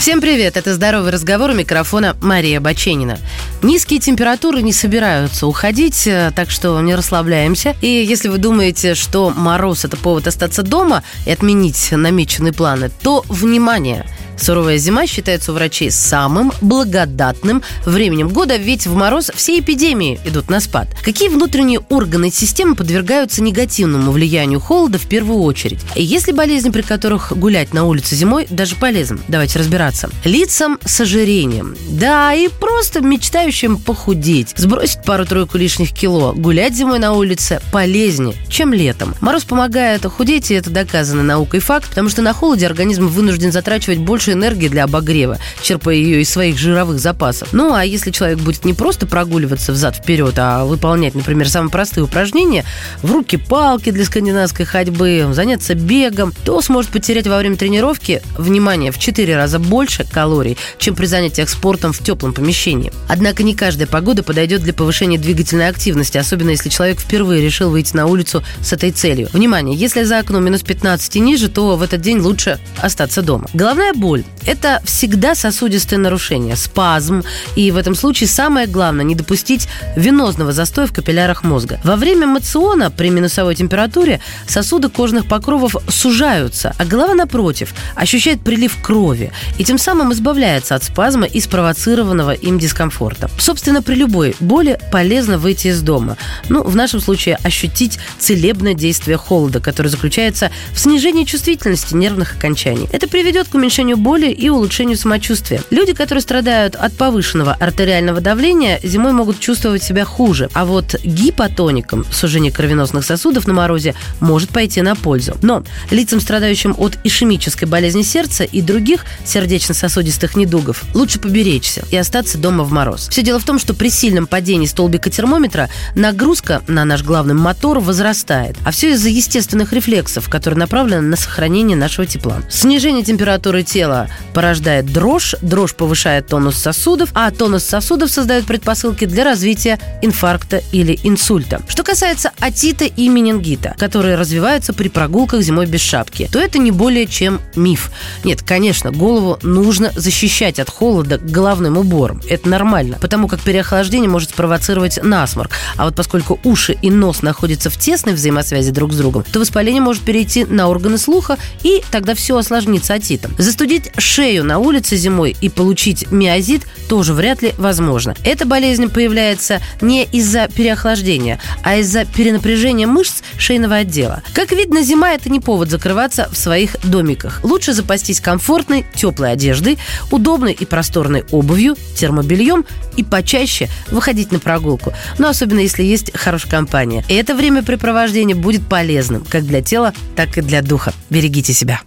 [0.00, 3.18] Всем привет, это «Здоровый разговор» у микрофона Мария Баченина.
[3.60, 7.76] Низкие температуры не собираются уходить, э, так что не расслабляемся.
[7.82, 13.26] И если вы думаете, что мороз– это повод остаться дома и отменить намеченные планы, то,
[13.28, 14.06] внимание–
[14.40, 20.48] Суровая зима считается у врачей самым благодатным временем года, ведь в мороз все эпидемии идут
[20.48, 20.88] на спад.
[21.04, 25.80] Какие внутренние органы системы подвергаются негативному влиянию холода в первую очередь?
[25.94, 29.18] И есть ли болезни, при которых гулять на улице зимой даже полезно?
[29.28, 30.08] Давайте разбираться.
[30.24, 31.76] Лицам с ожирением.
[31.90, 34.54] Да, и просто мечтающим похудеть.
[34.56, 36.32] Сбросить пару-тройку лишних кило.
[36.32, 39.14] Гулять зимой на улице полезнее, чем летом.
[39.20, 43.98] Мороз помогает худеть, и это доказано наукой факт, потому что на холоде организм вынужден затрачивать
[43.98, 47.48] больше больше энергии для обогрева, черпая ее из своих жировых запасов.
[47.52, 52.64] Ну, а если человек будет не просто прогуливаться взад-вперед, а выполнять, например, самые простые упражнения,
[53.02, 58.92] в руки палки для скандинавской ходьбы, заняться бегом, то сможет потерять во время тренировки, внимание,
[58.92, 62.92] в 4 раза больше калорий, чем при занятиях спортом в теплом помещении.
[63.08, 67.96] Однако не каждая погода подойдет для повышения двигательной активности, особенно если человек впервые решил выйти
[67.96, 69.28] на улицу с этой целью.
[69.32, 73.46] Внимание, если за окном минус 15 и ниже, то в этот день лучше остаться дома.
[73.52, 74.46] Головная боль боль.
[74.46, 77.22] Это всегда сосудистое нарушение, спазм.
[77.56, 81.80] И в этом случае самое главное не допустить венозного застоя в капиллярах мозга.
[81.84, 88.76] Во время мациона при минусовой температуре сосуды кожных покровов сужаются, а голова, напротив, ощущает прилив
[88.82, 93.30] крови и тем самым избавляется от спазма и спровоцированного им дискомфорта.
[93.38, 96.16] Собственно, при любой боли полезно выйти из дома.
[96.48, 102.88] Ну, в нашем случае ощутить целебное действие холода, которое заключается в снижении чувствительности нервных окончаний.
[102.92, 105.62] Это приведет к уменьшению боли и улучшению самочувствия.
[105.70, 110.48] Люди, которые страдают от повышенного артериального давления, зимой могут чувствовать себя хуже.
[110.54, 115.36] А вот гипотоникам сужение кровеносных сосудов на морозе может пойти на пользу.
[115.42, 122.38] Но лицам, страдающим от ишемической болезни сердца и других сердечно-сосудистых недугов, лучше поберечься и остаться
[122.38, 123.08] дома в мороз.
[123.08, 127.80] Все дело в том, что при сильном падении столбика термометра нагрузка на наш главный мотор
[127.80, 128.56] возрастает.
[128.64, 132.42] А все из-за естественных рефлексов, которые направлены на сохранение нашего тепла.
[132.48, 133.89] Снижение температуры тела
[134.34, 140.98] порождает дрожь, дрожь повышает тонус сосудов, а тонус сосудов создает предпосылки для развития инфаркта или
[141.02, 141.60] инсульта.
[141.68, 146.70] Что касается атита и менингита, которые развиваются при прогулках зимой без шапки, то это не
[146.70, 147.90] более чем миф.
[148.24, 152.22] Нет, конечно, голову нужно защищать от холода головным убором.
[152.28, 155.52] Это нормально, потому как переохлаждение может спровоцировать насморк.
[155.76, 159.82] А вот поскольку уши и нос находятся в тесной взаимосвязи друг с другом, то воспаление
[159.82, 163.34] может перейти на органы слуха, и тогда все осложнится атитом.
[163.38, 168.14] Застудить шею на улице зимой и получить миозит тоже вряд ли возможно.
[168.24, 174.22] Эта болезнь появляется не из-за переохлаждения, а из-за перенапряжения мышц шейного отдела.
[174.34, 177.40] Как видно, зима– это не повод закрываться в своих домиках.
[177.44, 179.78] Лучше запастись комфортной, теплой одеждой,
[180.10, 182.64] удобной и просторной обувью, термобельем
[182.96, 184.92] и почаще выходить на прогулку.
[185.18, 187.04] Но особенно, если есть хорошая компания.
[187.08, 190.92] И это времяпрепровождение будет полезным как для тела, так и для духа.
[191.08, 191.80] Берегите себя.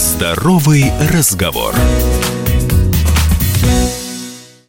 [0.00, 1.74] Здоровый разговор.